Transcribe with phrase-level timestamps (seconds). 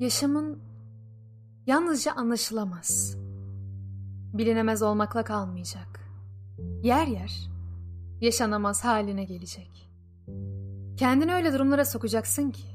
[0.00, 0.62] Yaşamın
[1.66, 3.16] yalnızca anlaşılamaz.
[4.32, 6.10] Bilinemez olmakla kalmayacak.
[6.82, 7.50] Yer yer
[8.20, 9.90] yaşanamaz haline gelecek.
[10.96, 12.66] Kendini öyle durumlara sokacaksın ki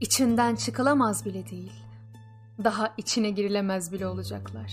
[0.00, 1.72] içinden çıkılamaz bile değil.
[2.64, 4.72] Daha içine girilemez bile olacaklar.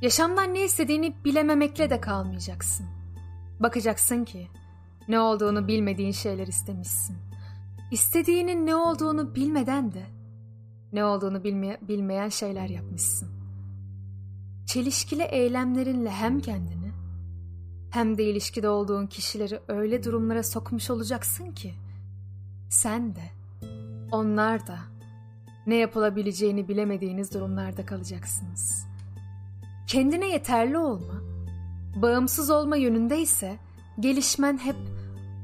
[0.00, 2.86] Yaşamdan ne istediğini bilememekle de kalmayacaksın.
[3.60, 4.48] Bakacaksın ki
[5.08, 7.16] ne olduğunu bilmediğin şeyler istemişsin.
[7.90, 10.21] İstediğinin ne olduğunu bilmeden de
[10.92, 13.28] ne olduğunu bilmeye, bilmeyen şeyler yapmışsın.
[14.66, 16.92] Çelişkili eylemlerinle hem kendini
[17.90, 21.74] hem de ilişkide olduğun kişileri öyle durumlara sokmuş olacaksın ki
[22.68, 23.30] sen de
[24.12, 24.78] onlar da
[25.66, 28.86] ne yapılabileceğini bilemediğiniz durumlarda kalacaksınız.
[29.86, 31.22] Kendine yeterli olma,
[31.96, 33.58] bağımsız olma yönünde ise
[34.00, 34.76] gelişmen hep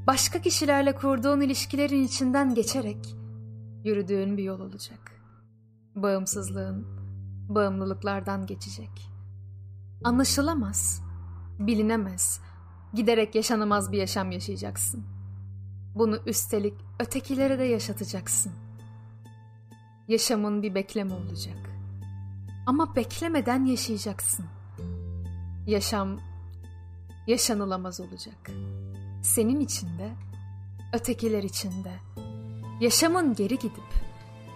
[0.07, 3.15] başka kişilerle kurduğun ilişkilerin içinden geçerek
[3.83, 5.18] yürüdüğün bir yol olacak.
[5.95, 6.87] Bağımsızlığın
[7.49, 9.09] bağımlılıklardan geçecek.
[10.03, 11.01] Anlaşılamaz,
[11.59, 12.41] bilinemez,
[12.93, 15.05] giderek yaşanamaz bir yaşam yaşayacaksın.
[15.95, 18.51] Bunu üstelik ötekilere de yaşatacaksın.
[20.07, 21.69] Yaşamın bir bekleme olacak.
[22.65, 24.45] Ama beklemeden yaşayacaksın.
[25.67, 26.19] Yaşam
[27.27, 28.51] yaşanılamaz olacak.
[29.23, 30.11] Senin içinde,
[30.93, 31.93] ötekiler içinde.
[32.81, 34.08] Yaşamın geri gidip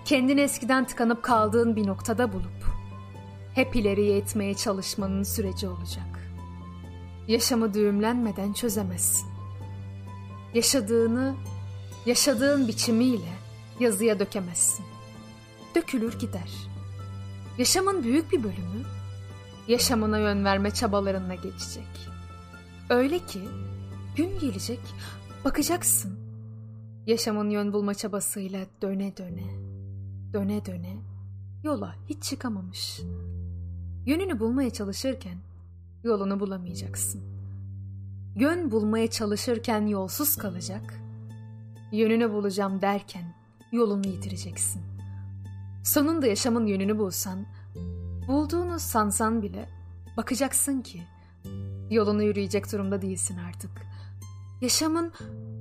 [0.05, 2.73] kendini eskiden tıkanıp kaldığın bir noktada bulup
[3.55, 6.31] hep ileriye etmeye çalışmanın süreci olacak.
[7.27, 9.27] Yaşamı düğümlenmeden çözemezsin.
[10.53, 11.35] Yaşadığını,
[12.05, 13.33] yaşadığın biçimiyle
[13.79, 14.85] yazıya dökemezsin.
[15.75, 16.51] Dökülür gider.
[17.57, 18.83] Yaşamın büyük bir bölümü
[19.67, 21.87] yaşamına yön verme çabalarınla geçecek.
[22.89, 23.39] Öyle ki
[24.15, 24.79] gün gelecek
[25.45, 26.19] bakacaksın.
[27.07, 29.62] Yaşamın yön bulma çabasıyla döne döne,
[30.33, 30.98] döne döne
[31.64, 33.02] yola hiç çıkamamış.
[34.05, 35.38] Yönünü bulmaya çalışırken
[36.04, 37.21] yolunu bulamayacaksın.
[38.36, 40.93] Yön bulmaya çalışırken yolsuz kalacak.
[41.92, 43.36] Yönünü bulacağım derken
[43.72, 44.82] yolunu yitireceksin.
[45.83, 47.45] Sonunda yaşamın yönünü bulsan,
[48.27, 49.70] bulduğunu sansan bile
[50.17, 51.04] bakacaksın ki
[51.89, 53.72] yolunu yürüyecek durumda değilsin artık.
[54.61, 55.14] Yaşamın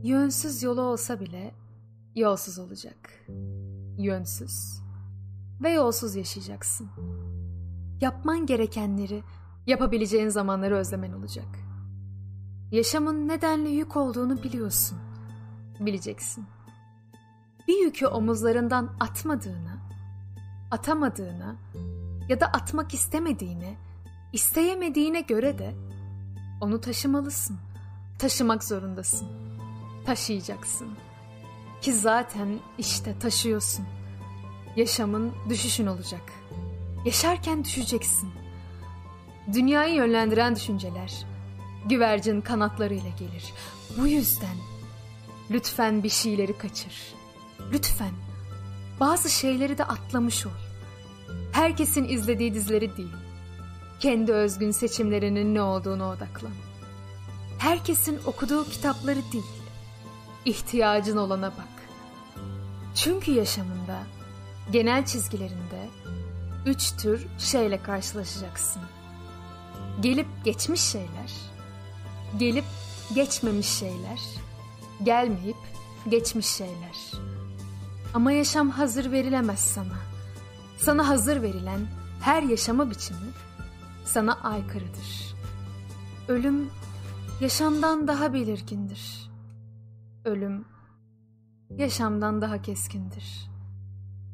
[0.03, 1.55] yönsüz yolu olsa bile
[2.15, 3.27] yolsuz olacak.
[3.99, 4.83] Yönsüz
[5.63, 6.89] ve yolsuz yaşayacaksın.
[8.01, 9.23] Yapman gerekenleri
[9.67, 11.59] yapabileceğin zamanları özlemen olacak.
[12.71, 14.99] Yaşamın nedenli yük olduğunu biliyorsun.
[15.81, 16.45] Bileceksin.
[17.69, 19.81] Bir yükü omuzlarından atmadığını,
[20.71, 21.57] atamadığını
[22.29, 23.77] ya da atmak istemediğini,
[24.33, 25.75] isteyemediğine göre de
[26.61, 27.59] onu taşımalısın.
[28.19, 29.29] Taşımak zorundasın.
[30.07, 30.89] Taşıyacaksın.
[31.83, 33.87] Ki zaten işte taşıyorsun.
[34.77, 36.33] Yaşamın düşüşün olacak.
[37.05, 38.31] Yaşarken düşeceksin.
[39.53, 41.27] Dünyayı yönlendiren düşünceler
[41.85, 43.53] güvercin kanatlarıyla gelir.
[43.99, 44.57] Bu yüzden
[45.51, 47.15] lütfen bir şeyleri kaçır.
[47.73, 48.13] Lütfen
[49.01, 50.51] bazı şeyleri de atlamış ol.
[51.53, 53.17] Herkesin izlediği dizileri değil.
[54.01, 56.53] Kendi özgün seçimlerinin ne olduğunu odaklan.
[57.59, 59.45] Herkesin okuduğu kitapları değil.
[60.45, 61.72] İhtiyacın olana bak.
[62.95, 64.03] Çünkü yaşamında,
[64.73, 65.89] genel çizgilerinde
[66.67, 68.83] üç tür şeyle karşılaşacaksın.
[70.01, 71.33] Gelip geçmiş şeyler,
[72.39, 72.65] gelip
[73.15, 74.21] geçmemiş şeyler,
[75.03, 75.57] gelmeyip
[76.09, 77.13] geçmiş şeyler.
[78.15, 79.99] Ama yaşam hazır verilemez sana.
[80.79, 81.81] Sana hazır verilen
[82.21, 83.31] her yaşama biçimi
[84.05, 85.35] sana aykırıdır.
[86.29, 86.71] Ölüm
[87.41, 89.31] yaşamdan daha belirgindir.
[90.25, 90.65] Ölüm
[91.79, 93.51] yaşamdan daha keskindir.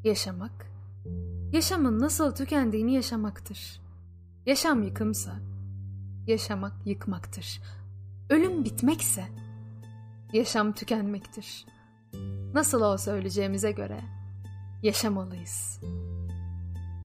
[0.04, 0.66] Yaşamak,
[1.52, 3.80] yaşamın nasıl tükendiğini yaşamaktır.
[4.46, 5.34] Yaşam yıkımsa,
[6.26, 7.60] yaşamak yıkmaktır.
[8.30, 9.24] Ölüm bitmekse,
[10.32, 11.66] yaşam tükenmektir.
[12.54, 14.00] Nasıl olsa öleceğimize göre
[14.82, 16.07] yaşamalıyız.''